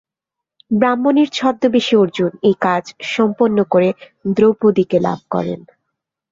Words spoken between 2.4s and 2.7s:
এই